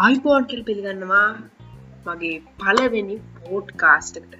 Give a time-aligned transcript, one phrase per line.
[0.00, 1.28] IPhone කෙල් පිළිගන්නවා
[2.06, 4.34] මගේ පලවෙනි පෝට් කාස්ටකට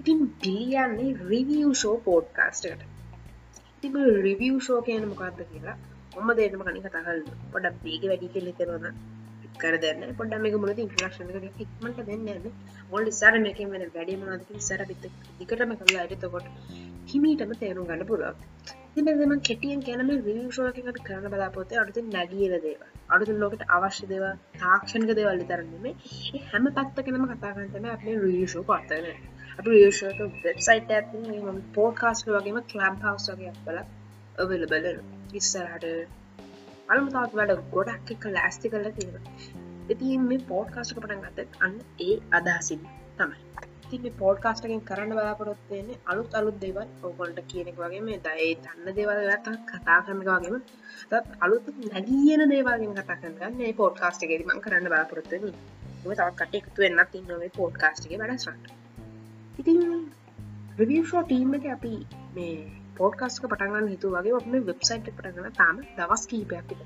[0.00, 2.82] ඉතින් බිලියන්නේ රිවියව් ෂෝ පෝට් කාස්ටකට
[3.82, 5.76] තිබ රිවියව් ෂෝ කියන මොකක්ද කියලා
[6.16, 7.20] ඔම දේටම කනි කතාහල්
[7.52, 8.88] පොඩ බේග වැඩි කෙල්ලි කරන
[9.56, 12.50] කර දන්න පොඩ මේක මුලද ඉන්ට්‍රක්ෂණ ඉක්මට දෙන්න
[12.90, 15.06] ඔොල් සර මේක වෙන වැඩිමනදකින් සර පිත
[15.38, 16.50] දිකටම කලා අයටතකොට
[17.06, 18.42] හිමීටම තේරුම් ගන්න පුළුවන්.
[18.96, 24.24] තිබෙදම කෙටියෙන් කැනම රිවිෂෝකකට කරන බලාපොතේ අඩුති නැගියල දේව අඩුතු ලෝකට අවශ්‍ය දේව
[24.56, 25.84] තාක්ෂණක දේවල්ලි තරන්නම
[26.46, 29.10] හැම පත්තකනම කතාගන්නටම අපේ රියෂෝ පත්තන
[29.56, 31.42] අප රියෂෝක වෙබ්සයිට ඇති
[31.74, 33.82] පෝට් කාස්ට වගේම කලම් හවස් වගේ බල
[34.38, 34.90] ඔබල බල
[35.34, 35.86] ඉස්සරහට
[36.88, 39.24] අලමතාත් වැඩ ගොඩක් එක ලෑස්ති කරල තියෙන
[39.90, 43.65] ඉති මේ පෝට් කාස්ට පටන් ගත අන්න ඒ අදහසින් තමයි.
[43.88, 49.52] තිබ පෝඩ්කාස්ටකින් කරන්න බලාපොරොත්වයන අලුත් අලුත් දෙවල් ඔකොල්ට කියනෙක් වගේ මේ දයි දන්න දේවල් ගත
[49.68, 50.56] කතා කරන වගේම
[51.40, 55.44] අලුත් නැගියන දේවාගෙන් කතා කරන්න මේ පෝඩ්කාස්ට ගෙරීම කරන්න බලාපොරොත්වන
[56.04, 58.66] තවත් කට එකතු වෙන්න තින් නොවේ පෝඩ්කාස්ටගේ වැඩස්රට
[59.58, 59.78] ඉතින්
[60.80, 61.92] රිවියෂෝ ටීම් එක අපි
[62.34, 62.56] මේ
[62.98, 66.82] පෝඩ්කාස්ක පටගන්න හිතු වගේ ඔපම වෙබ්සයිට් පටගන්න තාම දවස් කීපයක් විත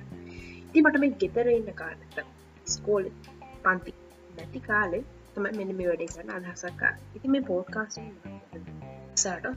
[0.66, 2.20] ඉති මට මේ ගෙතරඉන්න කාලට
[2.66, 3.08] ස්කෝල
[3.64, 3.96] පන්ති
[4.36, 5.02] නැති කාලේ
[5.34, 6.82] තම මෙන්න මේ වැඩේ කරන්න අදහසක්
[7.16, 7.98] ඉති මේ පෝට්කාස්
[9.16, 9.54] සට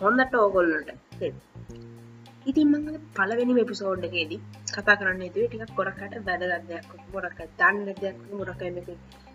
[0.00, 0.90] හොන්නට ඕගොල්ලට
[2.46, 8.88] ඉතින් මඟ පලවෙනි එපිසෝඩ්ඩකේදී කතා කරන්න තු ටික් කොරකට වැදගත්දයක් මොරක් දන්න දෙයක් මොරකමක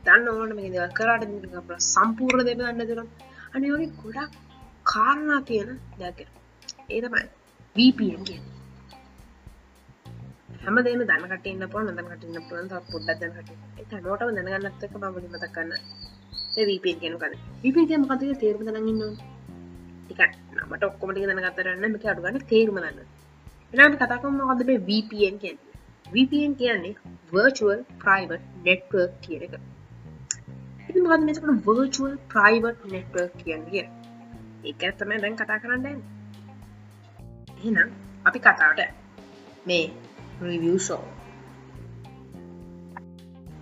[0.04, 3.10] දන්න ඕන මේ දෙව කරට සම්පූර්ණ දෙම දන්න තුරම්
[3.54, 4.40] අනි වගේ ගොඩක්
[4.86, 6.20] කාරණා තියෙන දෙයක්.
[6.90, 7.26] ඒතමයි
[7.76, 8.24] වීපන්
[10.62, 15.72] කිය හැම දේම දැනකටන්න පො නදකටන්න පුළන් පොඩ්ඩ දැනකට නොටම දැනගන්නත්තක බවලි මතකන්න
[16.68, 19.18] වීපන් කියන කද විපිය මකතක තේරම දනගන්න
[20.04, 20.22] ටික
[20.58, 25.58] නමට ඔක්කොමටි දැනගතරන්න මේක අඩුගන්න තේරුම දන්න එනම කතාකම මොකදේ VPN කිය
[26.12, 26.96] VPN කියන්නේ.
[27.32, 29.54] Virtual private network කියන එක.
[30.90, 33.86] ඉති මොකද මේකට virtual private network කියන්න කිය
[34.64, 36.02] ඒක ඇත්තම දැන් කතා කරන්න
[37.58, 37.90] එහෙනම්
[38.26, 38.82] අපි කතාවට
[39.66, 39.86] මේ
[40.42, 41.02] රිවිය් ෂෝ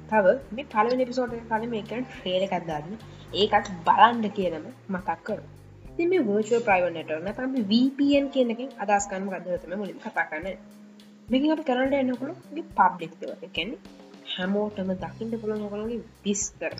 [0.09, 2.99] තව මේ පලවෙනි පිසෝට කල මේක ට්‍රේල එකක්දාන්න
[3.35, 5.41] ඒකත් බලන්ඩ කියනම මතක් කර
[5.97, 10.57] ති මේ වර්ෂෝ ප්‍රයිවනට නතම VPN කියනකින් අදස්කන්න ගදතම මුලින් කතා කරන්න.
[11.27, 12.33] මේක අප කරන්න එන්නකුළු
[12.73, 13.71] පබ්ලික් එකැන
[14.33, 16.73] හැමෝටම දකිින්ට පුළන් ඔකලගේ විස්තර.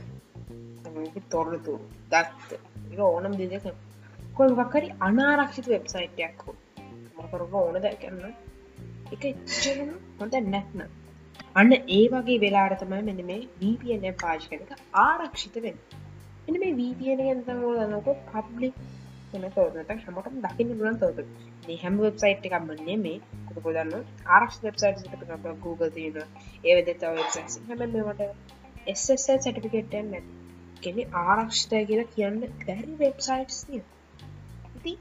[1.30, 1.74] තොරතු
[2.12, 2.50] දත්ත
[3.08, 3.68] ඕනම් දෙදක
[4.34, 6.56] කොල් වකරි අනාරක්ෂිත වෙබ්සයිටයක් හෝ
[7.18, 8.24] මකරක ඕන දැකන්න
[9.12, 10.82] එක එච්චරම හොඳ නැත්න
[11.56, 15.78] අන්න ඒ වගේ වෙලාට තමයි මෙන්න මේ VPN පාශකනක ආරක්ෂිත වෙන්
[16.48, 18.82] එන මේ VPN ගතනක පබ්ලික්
[19.34, 21.24] වෙන තෝරනට හමට දකින්න පුලන් තෝත
[21.66, 23.18] මේ හැම වෙබ්සයිට් එකක් මන්නේ මේ
[23.48, 23.96] කුට පොදන්න
[24.30, 25.04] ආරක්ෂ වෙබ්සයිට්
[25.60, 26.18] Google තියෙන
[26.64, 28.24] ඒවද තව වෙබ්සයිට් හැම මේවට
[28.96, 30.24] SSL සටිෆිකට්ටන් නැ
[30.82, 33.82] කෙනෙ ආරක්ෂිතය කියලා කියන්න බැරි වෙබ්සයිට්ස් තිය
[34.78, 34.94] ඉති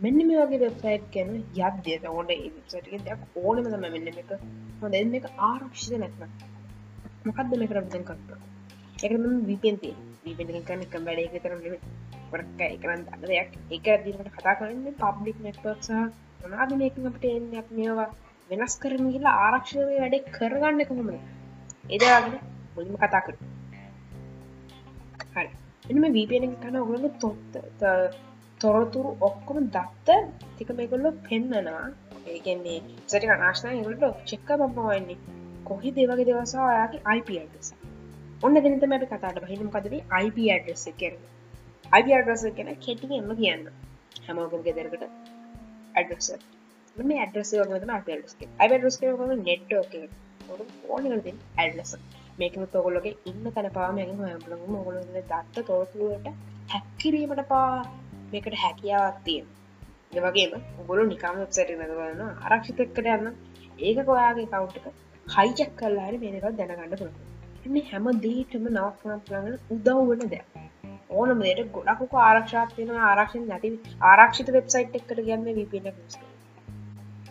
[0.00, 4.30] මෙන්න මේ වගේ වෙබ්සයිට් ගැන යද්දියට ඕට වෙබ්සයිට් දෙයක් ඕනම තම මෙන්න එක
[4.80, 6.30] හොඳ එන්න එක ආරක්ෂිත නැත්න
[7.24, 8.38] මොකක්ද මේ කරටන් කට
[9.04, 9.90] එකම විපන්ති
[10.22, 11.60] විපෙන් කන්න එක වැඩ එක කරන
[12.30, 16.04] ගොඩක් එකරන් අන්න දෙයක් එක දීමට කතා කරන්න පබ්ලික් නෙට්වර්ක්සා
[16.40, 18.08] මොනාද මේක අපට එන්න මේවා
[18.50, 21.12] වෙනස් කරන කියලා ආරක්ෂය වැඩේ කරගන්න කොහොමද
[21.90, 22.40] එදවාගෙන
[22.74, 23.36] මුලිම කතා කර
[25.34, 25.46] හරි.
[25.90, 27.62] එනම වීපෙන කන ඔගුලම තොත්ත
[28.60, 30.08] තොරතුරු ඔක්කොම දත්ත
[30.56, 31.84] තික මේගොල්ලො පෙන්න්නනවා
[32.28, 35.18] ඒගන්නේ සට අනාශනය ගොල්ලො චෙක්ක බම්පවන්නේ
[35.64, 37.68] කොහි දේවගේ දවසා ඔයාගේ අයිපස්
[38.42, 41.14] ඔන්න දෙනතම අපි කතාට බහිනම් කදේ IP අඩ්‍රෙස් කර
[41.92, 43.64] IP අඩ්‍රස කෙන කෙටිය එම කියන්න
[44.26, 45.06] හැමෝගම් ගෙදරකට
[45.94, 46.28] ඇඩ්‍රස
[46.96, 49.00] මේ ඇඩ්‍රස වගම අයිඩස්
[49.40, 49.96] නෙට්ෝක
[50.90, 51.92] ඕනද ඇඩ්ලස
[52.38, 56.30] මේකම තොගොලගේ ඉන්න තැන පාමයගේ හොයම්ලම මොගොල දත්ත තෝතුවට
[56.68, 57.66] හැක්කිරීමට පා
[58.32, 59.46] මේකට හැකියාවක් තියෙන
[60.12, 63.28] ඒවගේම උගොලු නිකාම වෙබ්සට නදවන්න ආරක්ෂිතක්කට යන්න.
[63.80, 64.86] ඒක කොයාගේ කවු්ටක
[65.26, 67.12] හයිචක් කල්ලාර මේක දැනගන්න පුළ
[67.62, 70.46] එන්න හැම දීටම නවක්නලඟන උදව්වන දෙයක්.
[71.12, 73.70] ඕනම දේට ගොඩකුක ආරක්ෂාත් වෙන ආරක්ෂ නැති
[74.06, 75.86] ආරක්ෂිත වෙබ්සයිට් එක්කට ගන්න වපන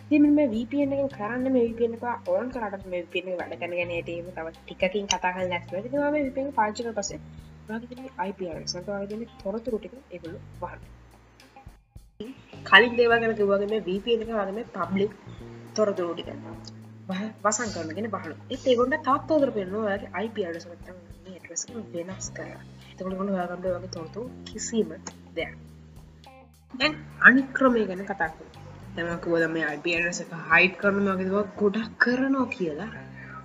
[0.06, 5.76] තිම වපන කරන්න මේපනක ඕන් කරට මේ පින වැඩ කැනගනටම තව ටිකින් කතාහ නැස්ව
[6.16, 7.20] විපෙන පාචක පසේ
[8.18, 10.82] අයිපරක් සතවාගෙන තොරතුරටික එගුලු වහන්න
[12.64, 15.12] කලින් දේවගන කිවගේ වීපන එක වගම පබ්ලික්
[15.74, 16.28] තොරතුරටික
[17.44, 20.98] වසන් කරනගෙන බහලු එත් ඒගොන්න තාත් තෝදර පෙන්න්නවාගේ අයිපඩ සටම
[21.38, 21.62] ටස
[21.92, 22.50] වෙනස් කර
[22.90, 24.90] එතකට ගොඩ යාගම්ඩ වගේ තොරතු කිසීම
[25.34, 25.54] දෙයක්.
[26.74, 28.44] දැන් අනික්‍රමය ගැන කතාකු
[28.96, 32.90] තමකුව දම අයිපඩස එක හයිට් කරන වගේවා ගොඩක් කරනවා කියලා.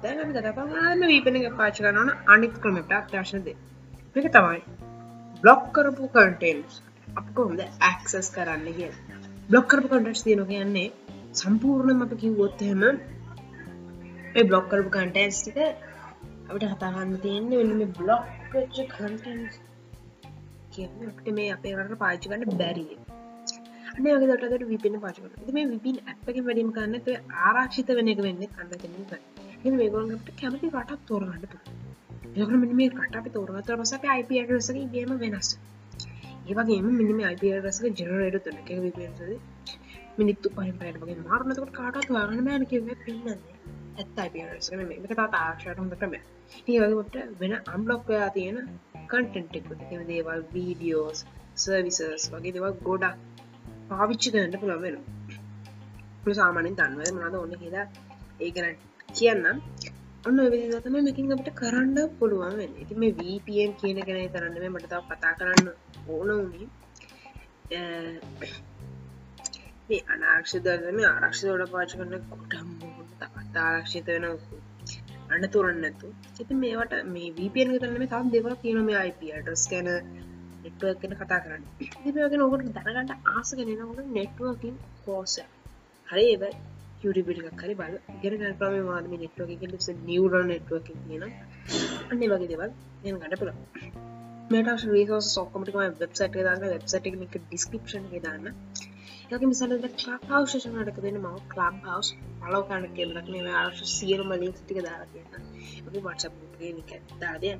[0.01, 0.73] දැන් අපි කතා කරමු.
[1.03, 1.81] VPN එක පාවිච්චි
[4.15, 6.81] කරනවා නම් අනිත් ක්‍රමයට අත්‍යවශ්‍යද මේක තමයි බ්ලොක් කරපු කන්ටෙන්ට්ස්
[7.17, 8.91] අප කොහොමද ඇක්සස් කරන්න කිය
[9.49, 10.89] බ්ලොක් කරපු කන්ටෙන්ට්ස් තියෙනවා කියන්නේ
[11.33, 12.79] සම්පූර්ණයෙන්ම අපි කිව්වොත් එහෙම
[14.33, 15.57] මේ බ්ලොක් කරපු කන්ටෙන්ට්ස් ටික
[16.49, 19.55] අපිට කතා කරන්න තියෙන්නේ මෙන්න මේ බ්ලොක් වෙච්ච කන්ටෙන්ට්ස්
[20.71, 22.85] කියන්නේ අපිට මේ අපේ රටට පාවිච්චි කරන්න බැරි
[23.95, 27.15] අන්න වගේ දටකට විපින පාච කර මේ විපින් ඇප්පකින් වැඩීම කරන්න තුව
[27.47, 28.69] ආරක්ෂිත වෙන එක වෙන්න කන්න
[29.63, 31.94] කෙන මේගොලට කැමති රටක් තෝරගන්න එකට
[32.33, 35.49] මෙ මේ කට අපි තෝරගතර පස IP අඩරසක ගේම වෙනස්
[36.47, 39.21] ඒවගේම මිනිම IP රසක ජනරේට තුන එක විපසද
[40.17, 43.37] මිනිත්තු පහින් පයටගේ මාරනතකට කාටත් වාගන මෑන කිව පින්නන්නේ
[43.95, 48.57] ඇත් අයිපරස මේක තා ආක්ෂයටම ක්‍රම ඒ වගේට වෙන අම්ලොක්කයා තියෙන
[49.07, 49.67] කටෙන්ටෙක්
[50.07, 51.25] දේවල් වීඩියෝස්
[51.57, 53.15] සර්විසස් වගේ දෙවල් ගොඩක්
[53.89, 54.97] පාවිච්චි කරන්න පුළුවන් වෙන
[56.33, 57.85] සාමානෙන් දන්වද මනද ඔන්න කියලා
[58.41, 58.67] ඒකන
[59.09, 59.45] කියන්න
[60.25, 65.03] ඔන්න විදිතම මකින් අපට කරන්න පුළුවන් වෙන ඉති මේ VPN කියන ගැන තරන්න මේ මටතාව
[65.09, 65.67] කතා කරන්න
[66.07, 66.67] ඕන වුණේ
[69.87, 72.69] මේ අනාක්ෂදරම ආරක්ෂදෝට පාච කරන කොටම්
[73.19, 74.25] තත් ආරක්ෂිත වෙන
[75.29, 76.07] අන්න තුරන්න නැතු.
[76.31, 79.89] ඇති මේවට මේ VPN කරන්න මේ තම් දෙව කියන මේ IP ඩස් කැන
[80.63, 81.63] නෙට්ුවක් කෙන කතා කරන්න.
[82.05, 84.75] ඒගෙන ඔකට දැනගට ආසගෙනනකට නෙට්ුවකින්
[85.05, 85.35] කෝස
[86.07, 86.43] හරි ඒව
[87.05, 92.71] යුරිබිටික් කරි බල ගෙන ගල්පම වාදම නෙට්ුවක ලිස නිවර නෙට්ුවක් කියන අන්නේ වගේ දෙවල්
[93.05, 93.53] ය ගඩ පුළ
[94.47, 98.51] මට රීසෝස් සොක්කමටිම වෙබ්සයිට දාන්න වෙබ්සයිට එක ඩිස්කපෂන් දාන්න.
[99.27, 102.11] යක මිසල ක්ලාක් හවශෂනටක දෙන මව ක්ලාම් හවස්
[102.41, 105.33] පලව කන්න කෙල්ලක් මේ ආශ සියරු මලින් ටික දාලා කියන්න
[105.95, 107.55] වටසප්ගේ නික දාදය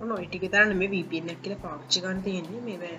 [0.00, 2.78] ඔන්න ඔයිටික තරන්න මේ වීපෙන්ක් කියල පාච්චි ගන්න තියෙන්නේ.
[2.78, 2.96] මේ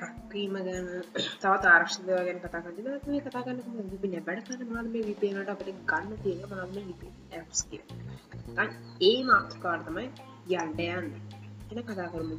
[0.00, 3.60] රක්වීම ගැන තව තාරක්ෂදව ගැන කතාකද මේ කතාගන්න
[3.90, 7.02] විපින බැඩ කර මාල මේ විපේනට අපට ගන්න තියෙන මනම විප
[7.34, 7.82] ඇස් කිය
[9.02, 10.06] ඒ මාක්කාර්තමයි
[10.54, 11.10] යන්ඩ යන්න
[11.72, 12.36] එන කතා කරමු.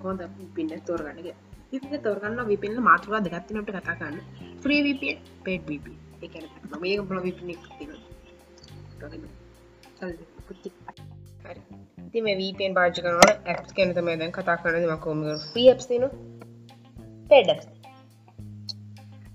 [0.00, 0.22] හොඳ
[0.54, 1.34] පින්න තෝරගන්නගේ
[1.72, 4.18] විප තෝරගන්න විපෙන්න්න මාතවා දෙගත්තිනට කතාගන්න
[4.64, 5.14] ්‍රී විපිය
[5.44, 5.86] පේඩ් විප
[6.22, 6.34] එක
[6.80, 7.62] මේක බල විපිනෙක්
[12.12, 16.04] ති මේ වීපෙන් පාච කරන ඇප් කැන තම දැන් කතා කරන මකෝම ්‍රියප් න
[17.32, 17.50] පෙඩ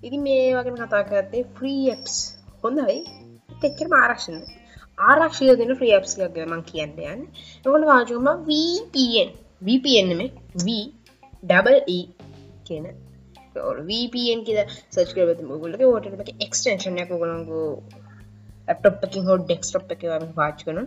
[0.02, 2.16] ඉති මේ වගෙන කතා කරත්තේ ෆ්‍රීප්ස්
[2.62, 2.98] හොඳයි
[3.60, 4.42] තෙච්චර ආරක්ෂණ
[4.98, 7.20] ආරක්ෂය දෙන ්‍රියප්ස් ලග මං කියන්න යන්න.
[7.58, 9.28] එකට වාජුම VPN
[9.62, 10.76] VPN මේ V
[11.42, 12.00] ඩබල් E
[12.66, 12.86] කියන.
[13.88, 14.60] VPN කියල
[14.92, 17.60] සච් කරත මුගලක ෝටක එක්ස්ටේෂන් එක ගොළඟු
[18.68, 20.02] ඇප්ටොප්කින් හෝ ඩෙක්ස්ටොප් එක
[20.36, 20.82] පාච් කන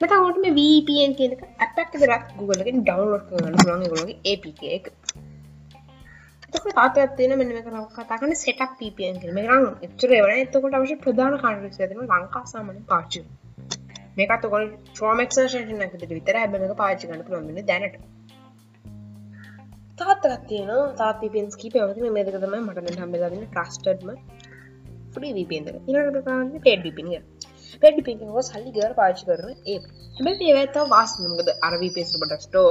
[0.00, 4.84] මතවට මේ VPN කියක අපක් දරක් ගුගලකින් ඩවන්ලෝඩ් කරන ලොන් ගොලගේ APK එක.
[6.54, 7.62] තාතත්වන මෙ
[7.94, 13.22] කතාකන සෙටක් පපන් කියෙන රං එච්චර වන එතකොට අවශ්‍ය ප්‍රධාන කාරස ඇතිම ලංකාසාමන පාචු
[14.16, 14.66] මේකත් කොල්
[14.96, 17.96] ්‍රෝමක්ෂේෂන ඇකට විතර ඇබනක පාචි කන පුළොන්ගෙන දැනට.
[19.98, 24.10] තාත්තකත් තියන තාති පෙන්ස් කීප ඇවති මේදක තමයි මටන හම්බෙලාදන්න ට්‍රස්ටඩ්ම
[25.12, 27.20] ෆුඩි විපේන්ද ඉනට කාන්න පෙඩ් පිනිය
[27.80, 29.78] පෙඩ් පිංකව සල්ලි ගර පාචි කරන ඒ
[30.16, 32.68] හැබ ඒවත වාස්නමකද අරවි පේස පටක්ටෝ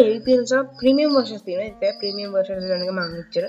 [0.00, 3.46] යක පිස ප්‍රමියම් වර්ශ තින ඒ ප්‍රමියම් වර්ශ නක මංචර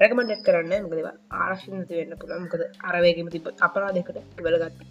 [0.00, 1.08] රැකමඩක් කරන්න මකදව
[1.40, 4.82] ආරශනත වෙන්න පුළ මකද අරවේගම තිබ අපරා දෙකට වෙලගත්ත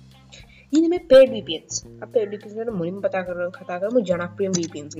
[0.74, 4.96] ඉන මේ පේඩ විපස් අප ඩිපිට මුලින් පතා කරන කතා කරම ජනක්‍රියම් වපන්ස්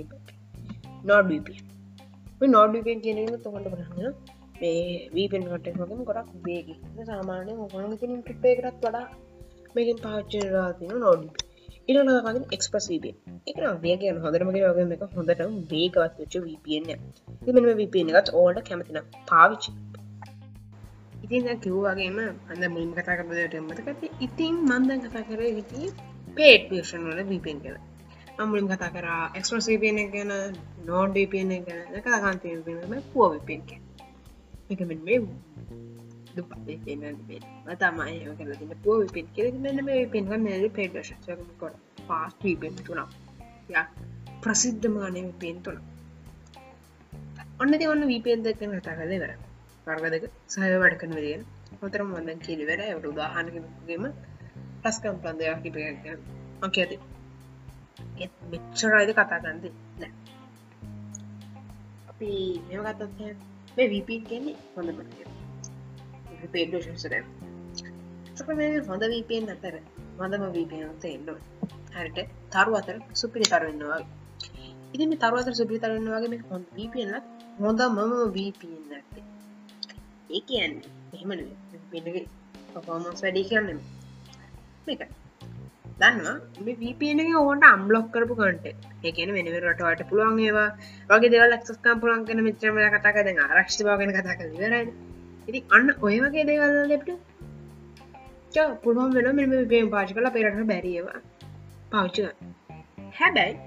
[1.05, 4.15] නොඩ වප නොඩිපෙන් කියනන තොකට කරන්න
[4.58, 6.67] මේ වීපෙන් කට වගේම ගොඩක් වේග
[7.05, 9.05] සාමානය මොකන තිනින් ටිප්පයකටත් වඩා
[9.75, 11.27] මේකින් පාච්චරාතින නොඩි
[11.89, 13.05] ඉරලාගින් එක්ස්පස් වීප
[13.47, 19.71] එක වේගන හොදරමගේ වගේ එක හොඳට වේගවත් වෙච්ච වපන්න මෙම විපන එකත් ඕල්ට කැමතින පාවිච්චි
[21.24, 25.89] ඉතින් කිව්වාගේම අන්න මුලින් කතා කරදට මතකති ඉතින් මන්දන් කතා කර හිටිය
[26.38, 27.86] පේට් පේෂන් වල විපෙන් කියලා
[28.39, 30.33] අමුලින් කතා කර එක්ස්ප්‍රස් විපන ගැන
[30.86, 33.62] නෝඩ් විපන ගැන කතාකාන්තය වෙනම පුව විපෙන්
[34.69, 35.15] එක මෙ
[36.38, 40.98] මේ තමයි කල පුව විපෙන් කෙ මෙන්න මේ පෙන්ව මෙ පේඩ
[41.60, 41.75] කොට
[42.08, 43.10] පාස් විපෙන් තුනම්
[43.70, 43.84] ය
[44.41, 45.77] ප්‍රසිද්ධමානය විපෙන් තුන
[47.60, 49.34] ඔන්න ඔන්න වීපෙන් දෙක කතා කල වර
[49.86, 51.44] පර්ගදක සහ වැඩ කන වරියෙන්
[51.82, 54.08] හොතරම වන්න කිලිවර එවට උදාහනකගේම
[54.84, 55.75] ප්‍රස්කම් පන්දයක් කිප
[56.62, 56.98] මක ඇති
[58.51, 59.65] මෙච්චරයිද කතා ගන්නද
[60.00, 60.12] නෑ
[62.10, 63.20] අපි මෙම ගත්තත්
[63.77, 64.89] මේ වීපීන් කියන්නේ හොඳ
[66.48, 67.13] පේඩෝෂන්සර
[68.36, 69.75] සක මේ හොඳ වීපෙන් අතර
[70.17, 71.29] හොඳම වීපයනත එන්න
[71.96, 72.20] හරිට
[72.51, 74.00] තරු අතර සුපිරි තරුවන්නවා
[74.94, 77.25] ඉති මේ තරු අතර සුපිරි තරන්න වගේ මේ හොඳ වීපෙන්ලත්
[77.60, 79.25] හොඳ මම වීපීන් නැත්තේ
[80.29, 81.41] ඒ කියන්නේ එහෙමන
[81.91, 82.25] පිඩගේ
[82.74, 83.79] පොෆෝමන්ස් වැඩි කියන්න
[84.88, 85.01] මේක
[86.00, 86.36] දන්නවා.
[86.60, 88.65] මේ VPN එක ඕන්ට අම්ලොක් කරපු කන්ට
[89.03, 90.70] ඒකන වෙන රටවට පුළුවන් ඒවා.
[91.10, 94.84] වගේ දෙවල් ලක්ස්කම් පුලන් කන මිත්‍රම කතා කද ආරක්ෂි වාගෙන කතා කර ඉවරයි.
[95.48, 97.10] ඉති අන්න ඔය වගේ දේවල් ලෙපට
[98.84, 101.20] පුළුවන් වෙන මෙම විපේම් පාචි කලා පෙරට බැරිවා
[101.92, 102.18] පෞච්ච
[103.20, 103.58] හැබැයි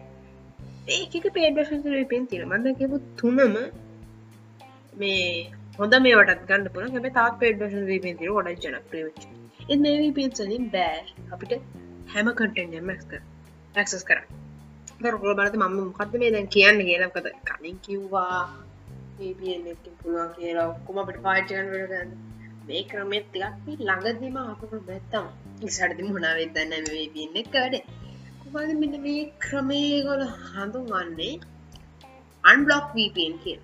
[0.88, 1.62] ඒක පේඩ
[2.08, 3.40] පින් තිර මද කිපු තුනම
[4.96, 7.68] මේ හොඳ මේට ගන්න පුළ හැම තාත් පේඩ
[8.02, 9.30] පින් තිර ොඩ ජන ප්‍රේච්
[9.68, 11.00] එ මේ පින්සලින් බෑ.
[11.32, 11.52] අපිට
[12.08, 13.12] හැම කටෙන් මැක්ක
[13.76, 14.20] ඇක්සස් කර
[15.00, 18.40] දරගල බලත මම මොකක්ද මේ දැන් කියන්න කියලකද කලින් කිව්වා.
[19.20, 22.10] පුළුවන් කියලා ඔක්කොම අපට පාචකන් වලගන්න
[22.66, 25.26] මේ ක්‍රමෙත් තියක් ළඟදීම අපට බැත්තම
[25.64, 27.74] ඉසටති මොනා වෙදන්න මේ පින්න කඩ
[28.42, 30.22] කුමද මෙන්න මේ ක්‍රමේගොල
[30.52, 31.40] හඳුන්වන්නේ?
[32.44, 33.58] අන්බලොක් වපන් කිය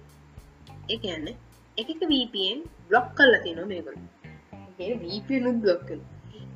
[0.88, 1.28] ඒ කියන්න
[1.76, 2.58] එකක වපන්
[2.88, 3.96] බ්ලොක් කල්ල තින මේගොල
[4.78, 6.00] වපනු බ්ලොක්කල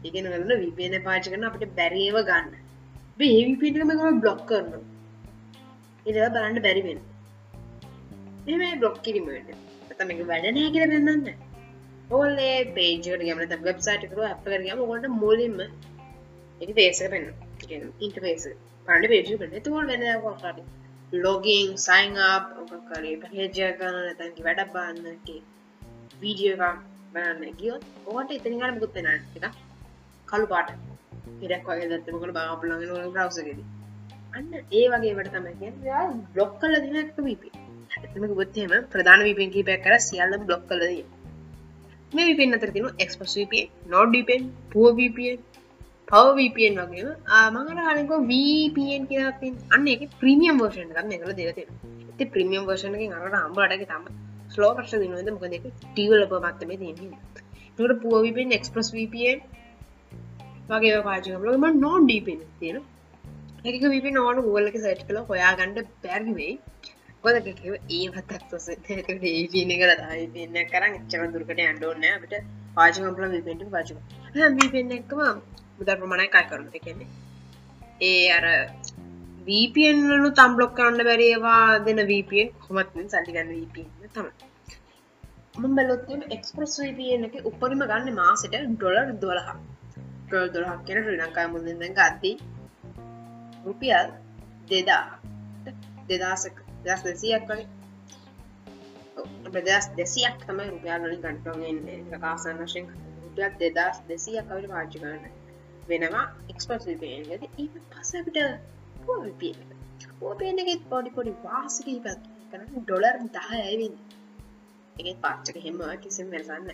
[0.04, 2.52] ඉගෙන ගන්න විපන පාච කරන අපට බැරිේව ගන්න.
[3.20, 4.72] ඒවිපිටම බ්ලොක් කරන
[6.06, 7.00] ඉ බලන්න බැරිවෙන
[8.46, 9.50] මේ බ්ලොක් කිරීමට
[9.92, 11.26] තම වැඩනෑ කියල පෙන්න්න
[12.10, 15.58] ඕල්ලේ පේජට ගම වෙබ්සයිට කරු අප කරගම ඔොට මුලින්ම
[16.60, 17.26] එක පේස පෙන්
[18.00, 18.46] ඉන්ටපේස
[18.88, 20.06] පඩ පේජ පෙන තුවල් වෙන
[20.36, 25.40] ට ලෝගින් සයින් අප ඔකරේ පහේජය කරන නැතැකි වැඩ බන්නගේ
[26.20, 29.60] වීඩියෝ එකක් බලන්න ගියොත් ඕට ඉතිනිගට මුකුත් වෙන එක
[30.28, 30.72] කළු පාට
[31.40, 33.60] ඉරක් වගේ දත්තමකට බාපලගෙන වල බ්‍රවසගෙද
[34.32, 35.72] අන්න ඒ වගේට තමයි
[36.32, 37.59] බ්ලොක් කල දිනක් වීප.
[38.00, 40.92] ඇතම ගොත්තේම ප්‍රධාන විපෙන් කීපයක් කර සියල්ල බ්ලොක් කලද
[42.12, 45.40] මේ විපෙන් අතර තින එක්ස්පස් වප නොඩ්ඩිපෙන් පුවපන්
[46.08, 51.68] පවපන් වගේ ආමඟට හනක වපන් කියතින් අන්න එක ප්‍රමියම් වර්ෂණ ගන්න එකල දෙවතින
[52.10, 54.08] ඇති ප්‍රමියම් වර්ෂණකින් අරට අම්බලටගේ තම
[54.50, 55.54] ස්ලෝ ප්‍රශ දිනුවද මොකද
[55.84, 57.20] ටීවල පමත්තම තින්නේ
[57.78, 59.44] ට පුවපෙන් එක්ස්පස් වපන්
[60.70, 62.82] වගේ පාචකම නොන් ඩීපෙන් තියෙන
[63.66, 66.54] එක විපි නෝන ගුවලක සට් කළ හොයා ගණඩ පැර්ගිවෙයි
[67.24, 67.48] ගොදක
[67.90, 69.18] ඒත් ක්ස ඒන කර
[70.34, 72.36] පින්න කරන්න එච්චර දුරකට අන්ඩෝන්න අපට
[72.76, 73.90] පාචකම්පල විපෙන්ට පාචක
[74.58, 75.20] විපෙන්න්න එක්කම
[75.78, 77.08] මුදර ප්‍රමණය කයි කරුට කෙන්නේ
[78.02, 78.46] ඒ අර
[79.46, 84.30] වීපියන්ලු තම්බලොක් කරන්න බැරේවා දෙන වීපියෙන් කොමත්ෙන් සල්ලිගන්න වීපන්න තම
[85.58, 89.56] මම බැලොත්තම එක්ස්ප්‍රස් වීපියන එක උපරිම ගන්න මාසට ඩොලර් දොලහා
[90.24, 92.32] ඩොල් දොලහක් කියෙන ශ්‍රී ලංකාය මුදද ගත්ති
[93.64, 94.10] රුපියල්
[94.68, 95.06] දෙදා
[96.08, 97.66] දෙදාසක දස් දෙසියක් වගේ
[99.58, 101.78] දෙදස් දෙසියක් තමයි රුපියල් වලින් ගන්ටෝගෙන්
[102.24, 102.86] ආසන් වශයෙන්
[103.22, 105.24] රුපියල් දෙදස් දෙසියක් කවිට පාච්චි කරන්න
[105.88, 108.38] වෙනවා එක්ස්පස් පේගද ඒ පසට
[110.22, 113.94] ඕපේනගෙත් පොඩි පොඩි වාසක පැත් කරන්න ඩොලර් දහ ඇවින්
[114.96, 116.72] එකත් පාච්චක හෙම කිසිම් වෙසන්න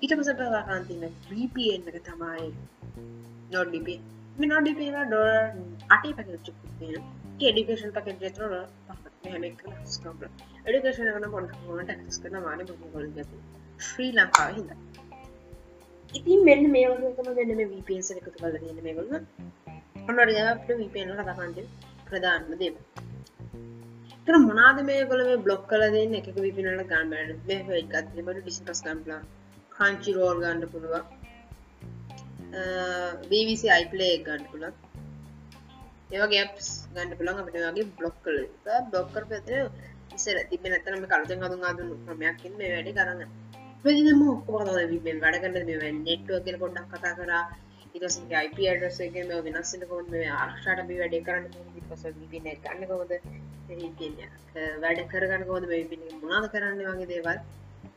[0.00, 2.48] ඊට පසට කාන්තින්න වපන් එක තමයි
[3.52, 3.94] නොඩිපි
[4.46, 5.30] නොඩිපේවා ඩොර
[5.90, 7.06] අටේ පැකච්චුපුතින
[7.38, 8.54] ඩිකේෂන් පකෙට ජෙතර
[10.66, 11.50] එඩිකේෂන කන පොට
[11.98, 13.06] ක්ස් කන මාන ගොල්
[13.80, 14.70] ශ්‍රී ලංකාව හිද
[16.12, 19.14] ඉතින් මෙන්න මේ වගේකම මෙන්න මේ වපස එකතු කල දන්න මේ ගොල්න්න
[20.08, 21.58] ඔන්නට අපට වපන කතාකන්ට
[22.06, 22.76] ප්‍රධාන්ම දේව
[24.26, 26.14] තර මොනාද මේ කොල මේ බ්ලොක් කල දෙන්න?
[26.14, 29.20] එක විපිනට ගන්බන මේ ගත්මට ඩිසි පස් කම්පලා
[29.72, 31.04] ක්‍රංචි රෝල් ගන්න පුළුවන්.
[33.28, 34.74] බවිසි අයිපලේ ගන්න පුළන්
[36.08, 38.36] ඒවගේ ඇප්ස් ගන්න පුළන් අපට වගේ බ්ලොක් කල
[38.88, 39.54] බ්ලොක් කර පැතර
[40.16, 43.22] ඉසර තිබ නැතනම කලුතෙන් අදුන් අදුන් ක්‍රමයක්කින් මේ වැඩි කරන්න.
[43.84, 44.68] වෙදිම ඔක්කොම
[45.00, 47.42] විෙන් වැඩගන්න මේ නෙට්ුව කෙන පොඩ්ඩක් කතා කරා.
[47.96, 51.46] ඉටසගේ IP අඩස එක මේ වෙනස්සන කොන් මේ ආරක්ෂාට බි වැඩ කරන්න
[51.88, 53.12] පස පින ගන්න කොමද
[54.82, 57.38] වැඩ කරගන්න කොද මේ පිි මුණද කරන්න වගේ දේවල්.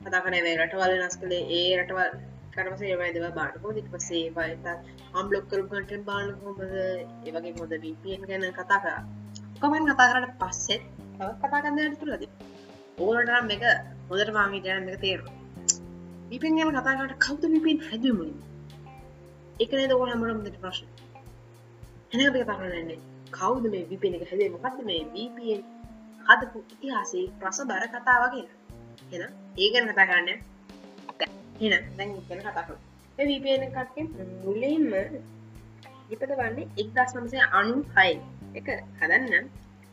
[0.01, 1.43] කතාකන මේ රටවල් වෙනස් කළේ.
[1.57, 2.11] ඒ රටවල්
[2.59, 4.67] කරමසේ ඒවයිදව බාටකෝ දිට පසේ පයිත
[5.19, 8.95] අම්බලොක්කරු කටෙන් බාල හොමද ඒවගේ හොද වපන් ගැන කතා කර.
[9.61, 10.83] කොමෙන් කතා කරට පස්සෙත්
[11.41, 12.23] කතා කන්න තුළද
[12.99, 13.63] ඕනට එක
[14.09, 15.25] හොදට මාමිටයන එක තේරු
[16.31, 18.37] විපෙන් ගැන කතාකට කවුද විපෙන් හැදමුලින්
[19.59, 20.87] එකන ද ඕන මරමට ප්‍රශ්න.
[22.11, 22.99] හැන අපි කතාරන්නේ
[23.31, 25.61] කවුද මේ විපෙන එක හැදේ මොකක්ද මේ වපන්
[26.27, 28.47] හදපු ඉතිහාසේ ප්‍රස බර කතා වගේ
[29.15, 29.23] එන
[29.57, 30.39] ඒගන කතා කරන්න
[31.59, 32.77] එන දැන් ගැන කතාකර
[33.29, 34.07] විපන කට්ටෙන්
[34.43, 34.93] මුලින්ම
[36.09, 38.13] ඉපද වන්නේ එක්දස් නමසේ අනු හයි
[38.55, 38.67] එක
[38.99, 39.45] හදන්න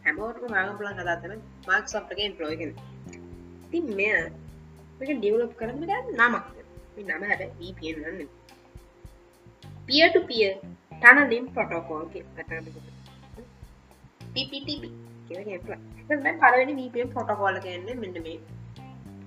[0.04, 1.32] හැමෝටම මාගපල කතාතම
[1.68, 2.73] මාක් සොප්ටගේ පලෝගෙන
[3.70, 4.12] ති මෙය
[5.00, 6.46] එක ඩියවලප් කරන්න ගන්න නමක්.
[6.99, 8.28] නම හැබ වපන්න
[9.87, 10.50] පියට පිය
[11.02, 12.76] තනලින් පොටෝකෝල්ගේ පපටප
[16.40, 18.38] පලවෙනි වීපෙන් පොටකෝල කියන්න මෙන්න මේ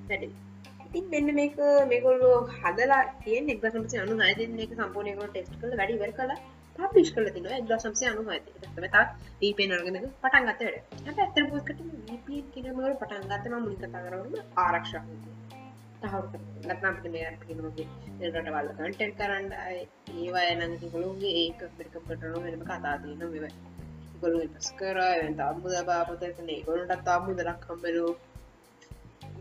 [0.09, 0.48] වැඩ.
[0.89, 6.37] ඉතින් මෙන්න මේක මේගොල්ලෝ හදලා තියෙන් එක්දසමස අනු අයදන්න එක සම්පූර්ණයකට ටෙස්ට කල වැඩිවර කලා
[6.79, 9.03] පබ්ලිෂ් කල තින එක්ද සම්සය අනු ඇති තම තා
[9.41, 11.83] වීපෙන් අර්ගෙනක පටන් ගත්තවට හැබ ඇතර පොස්කට
[12.27, 15.03] වීප කිනමල පටන් ගත්තම මුලි කතා කරවම ආරක්ෂා
[16.01, 17.87] ලක්නම්ට මේ කිනගේ
[18.29, 19.53] රටවල්ල කටෙන්් කරන්න
[20.15, 23.45] ඒවා එනග ගොලුගේ ඒක පිරික පටනු වෙනම කතා තියන මෙව
[24.21, 24.99] ගොලු පස් කර
[25.43, 28.11] අම්මුද බාපතන ගොලටත් අම්මු දරක් කම්බලෝ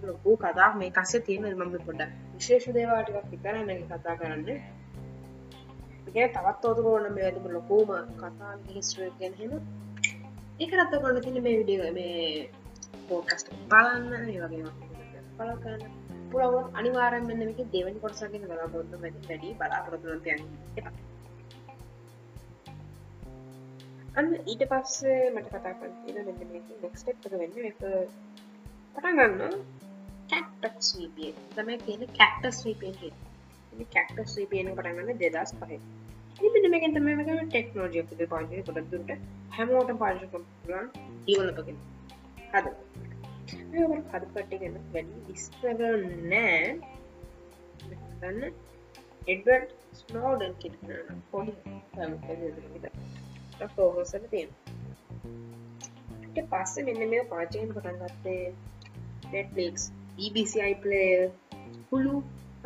[0.03, 2.01] ලොකු කතා මේ කස්සේ තියෙන මම පොඩ
[2.35, 4.47] විශේෂ දේවාටිකක් විතරන්න කතා කරන්න.
[6.15, 9.53] ගේ තවත් තෝතුර ඕන මේ වැතිම ලොකෝම කතා හිස්ට්‍රිය ගැන හෙම.
[10.61, 12.51] ඒකරත්ත කොන්න තින මේ විඩිය මේ
[13.09, 14.73] පෝකස්ට බලන්න ඒවගේ
[15.37, 15.93] පල කරන්න.
[16.31, 20.43] පුරවත් අනිවාරෙන් මෙන්නක දෙවනි කොටසගෙන බලාපොරොත්තු වැති වැඩි බලාපොරොත්තුන තියන්න.
[20.77, 20.97] එපා
[24.15, 27.77] අන්න ඊට පස්සේ මට කතා කරතින මෙන්න මේක නෙක්ස්ටක් වෙන්න එක
[28.97, 29.61] පටන් ගන්න.
[30.29, 33.13] කැක්ටක් ස්වීපිය තමයි කියන කැක්ටස් ස්වීපිය
[33.89, 35.73] කැක්ටස් ස්වීපියන පටගන්න දෙදස් පහ
[36.47, 39.11] මෙන්න මේකෙන් තමයි මම ටෙක්නෝලොජි එකේ පාවිච්චි කරලා දුරට
[39.51, 40.85] හැමෝටම පාවිච්චි කරලා
[41.23, 41.59] ඩෙවලොප්
[42.53, 42.67] හද
[43.67, 45.83] මේ වර හද කට්ටිය ගැන වැඩි විස්තර
[46.27, 46.63] නෑ
[48.21, 48.43] ගන්න
[49.27, 50.75] එඩ්වර්ඩ් ස්නෝඩන් කියන
[51.31, 51.53] පොඩි
[53.75, 54.51] ෆෝගසල තියෙන
[56.49, 58.45] පස්සේ මෙන්න මේ පාචයෙන් පටන් ගත්තේ
[59.33, 59.85] නෙට්ලික්ස්
[60.19, 61.23] BBC iPlayer
[61.91, 62.15] හුලු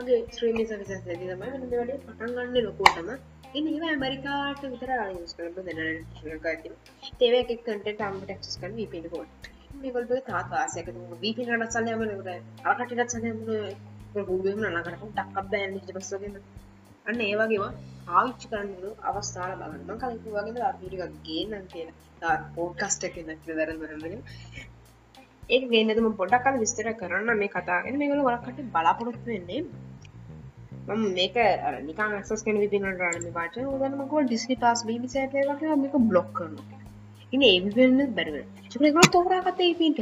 [0.00, 3.10] ගේ ශ්‍රීමි සවිස ඇති තමයි මෙන්න වැඩේ පටන් ගන්න ලොකෝටම
[3.52, 6.72] ඉ ඒ ඇමරිකාට විතර යස් කරට දෙන ඇති
[7.18, 10.90] තේවක කට ටම් ටක්ස් කන් වීපිට කොට මේගොල්බ තාත් වාසයක
[11.20, 13.40] වීපි රට සලයමනකට අකටටත් සලයමන
[14.22, 16.42] ගුබම නකට ටක්ක් බෑන් ට පස්සගෙන
[17.06, 17.72] අන්න ඒවගේවා
[18.10, 24.22] ආවිච්චි කරන්නු අවස්ථාල බලන්න කලකු වගේ අපිටික ගේන්න කියන තාත් පෝට්කස්ට එක නැති දරන්න දරගෙන
[25.42, 29.64] ඒ ගේනතුම පොඩක්කල් විස්තර කරන්න මේ කතාගෙන මේගල වරකට බලාපොරොත්තු වෙන්නේ.
[30.88, 31.36] මම මේක
[31.82, 36.54] නිකන් ක්ස් කෙන පින රන පාච දන්නමක ඩිස්නි පාස් බිසට වගේ මේක බ්ලොක් කරන
[37.32, 38.36] ඉන ඒවෙන්න බැරව.
[38.70, 40.00] චකල තෝරාගත පිට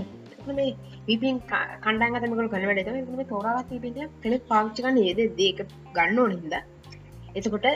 [0.50, 0.68] මේ
[1.06, 1.40] විපින්
[1.82, 6.54] කණ්ඩාගතමකල කනවට ම තෝරාගත පිට කෙනෙ පාච්චිකන්න ඒද දේක ගන්න ඕනහිද
[7.34, 7.66] එතකොට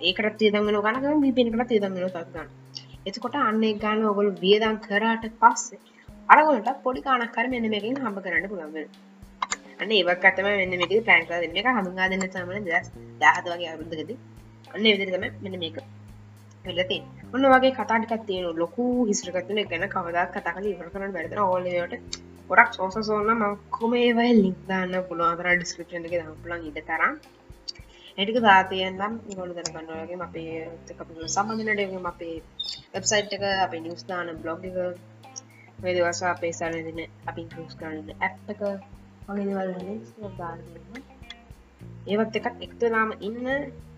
[0.00, 2.48] ඒකට තියදගෙන ගනක විපිෙනකට තියදගෙන තත්ගන්න
[3.06, 5.91] එතකොට අන්න ගන්න ඔගොලු වියදන් කරාට පස්සේ
[6.28, 8.86] අරගොලට පොඩි කානක්කර මෙන්න මේකින් හම්බ කරන්න පුළන්වෙන
[9.80, 11.56] අන්න ඒවක් අතම මෙන්න මේක ප්ලෑන් කර දෙන්න.
[11.56, 12.86] එක හඳුන්වා දෙන්න සමන දස්
[13.20, 14.12] දාහත වගේ අරුද්දකද
[14.70, 15.76] අන්න විදිරතම මෙන්න මේක
[16.64, 22.18] වෙලති ඔන්න වගේ කතාටිකත් තියෙන ලොකු හිස්ට්‍රකත්තුන ගැන කවදක් කතා කල ඉවර කරන බැතන ඕලට
[22.50, 27.14] පොරක් සෝස සෝන්න මක්කොම ඒවයි ලික්දාන්න පුළුවන් අතර ඩිස්ක්‍රපෂන් එක දහපුලන් ඉඩ තරම්.
[28.18, 30.52] ඇටික දාතියන්නම් ගොලු දැනගන්නවගේ අපේ
[31.28, 32.36] සම්බඳනටම අපේ
[32.92, 34.78] වෙබ්සයිට් එක අපේ නිස්ථාන බ්ලොග් එක
[35.82, 38.60] වේදවස අපේ සරදින අපි කරුස් කරන්න ඇප් එක
[39.28, 39.70] වගේවල්
[40.38, 40.60] දාන්න
[42.06, 43.46] ඒවත් එකත් එක්තලාම ඉන්න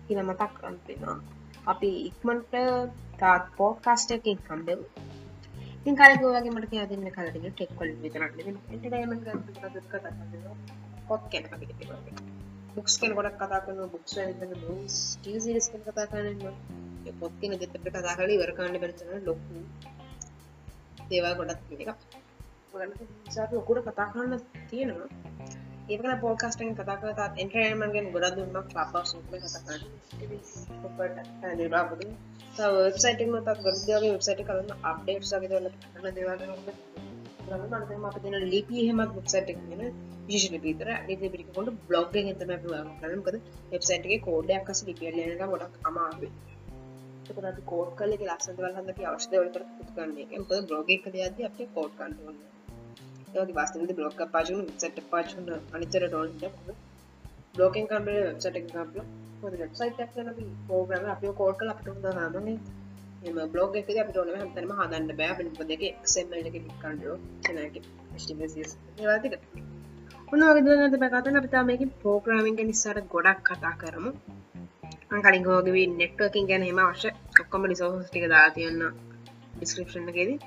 [0.05, 1.17] කියල මතක් කරන්පෙනවා
[1.65, 2.55] අපි ඉක්මන්ට
[3.19, 4.79] තාත් පෝකාස්ට එකින් කම්බෙව්
[5.77, 8.31] ඉතින් කලගෝවගේ මට කියදන්න කලට ටෙක්කොල් විතරන්න
[8.73, 9.25] එටමට
[11.07, 11.45] පොත් කැන
[12.75, 16.39] බුක්ස් කෙන ගොඩක් කතා කරන බුක්ස් ටිසිස් කතා කරන්න
[17.19, 19.61] පොත් කෙන දෙතට කතා කල වරකාන්න පරචන ලොකු
[21.09, 21.89] දේවා ගොඩක් එකක්
[23.51, 25.09] ලොකුට කතා කරන්න තියෙනවා.
[25.87, 29.77] ඒකන පෝකාස්ටෙන් කතා කරත් එන්ට්‍රේමන්ගෙන් ගොඩක් දුන්නක් පාපා සුප කතා
[31.53, 32.07] නිරාපති
[32.77, 36.41] වෙබ්සයිටම තත් ගොඩදගේ වෙබ්සයිට කරන්න අප්ඩේට් සගතල කරන දේවාග
[38.05, 39.83] අප තින ලිපි හෙමත් වෙබ්සයිට් ගෙන
[40.27, 42.51] විශෂ පිතර අනි පිරික කොට බ්ලොග් එතම
[42.99, 43.35] කරනකද
[43.71, 46.31] වෙබ්සයිට්ගේ කෝඩයක් කස ලිපියල්ලනක ගොඩක් අමාවේ
[47.65, 52.37] කෝඩ් කල ලස්සදවල් හඳක අවශ්‍යවලට පුත්කන්නේ බ්ලොග කල අද අපේ කෝඩ් කන්ටවන්න
[53.33, 56.29] ඒගේ වාස්තවිද බ්ලොක් පාචුන සට පාචුන අනිතර ඩෝන්
[57.53, 59.05] බ්ලෝකෙන් කම්බ සට කම්පල
[59.41, 60.01] හොද වෙබ්සයිට්
[60.67, 62.57] පෝග්‍රම අප කෝඩ් කල අපට හමන
[63.25, 65.35] එම බ්ලොග් එක අපට ඕන හතනම හදන්න බෑ.
[65.37, 67.75] පිප දෙක එක්සෙල්ල එක කන්ඩෝ චනක
[68.97, 69.33] ඒවාතික
[70.29, 74.11] ඔන්න වගේද පැකතන අපතා මේක පෝග්‍රාමින්ග නිසාට ගොඩක් කතා කරමු.
[75.11, 77.09] කලින්ගෝගේ නෙට්වකින් ගැන හෙම අවශ්‍ය
[77.41, 78.81] ඔක්කොම රිසෝහස් ටික දා තියන්න
[79.53, 80.39] ඩිස්ක්‍රපෂන් එකේදී.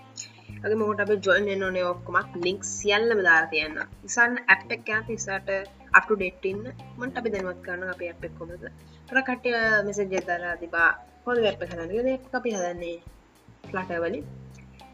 [0.59, 5.49] අගේ මොකට අප ජොයින් නොනේ ඔක්කොමක් ලින්ක් සියල්ලම දාර තියන්න ඉසන්න ඇප් එක යන ඉසාට
[5.93, 6.67] අප ඩෙට්ටන්න
[6.99, 8.67] මට අපි දැනුවත් කරන්න අප ඇප් එක් කොමද
[9.09, 9.55] පර කට්ටය
[9.87, 10.91] මෙසජ දාලා තිබා.
[11.25, 12.99] හොද වැප් හදන්න අපි හදන්නේ
[13.65, 14.29] ෆ්ලට වලින්.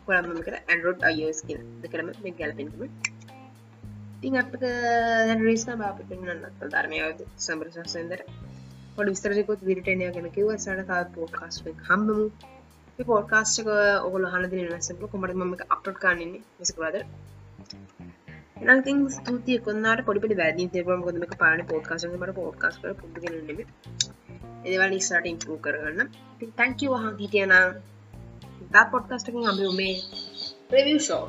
[0.06, 2.82] කොළම්ම කර ඇන්ඩරෝඩ් අයෝස් කිය දෙකරම මේ ගැලපෙන්කම
[4.20, 4.52] තින් අප
[5.42, 6.98] රිස්න බාප පෙන්න්න ධර්මය
[7.38, 8.20] සම්බ්‍රශසන්දර
[8.96, 12.26] පොඩ විස්තරයකොත් විරිටනය ගැන කිව සට තාත් පෝකාස්ෙක් හම්බමු.
[12.98, 13.68] පෝඩ්කාස්ටක
[14.02, 16.96] ඔගොල හනදින නැසපු කොමට ම අපට කාන්නන්නේ විසිකවාද
[18.64, 23.60] එනතින් ස්තුතිය කොන්නට පොඩිපි වැදි තේරම ගොදම පාන පෝඩ්කාස මට පෝඩ්කාස් කර පුද්ග නෙම
[24.64, 26.08] එදවල් ඉස්සට ඉම්පරූ කරගන්න.
[26.52, 27.52] තැංකි වහන් හිටියනම්
[28.72, 29.96] තා පොඩ්කස්ටකින් අබි උමේ
[30.68, 31.24] ප්‍රවිව් ෂෝ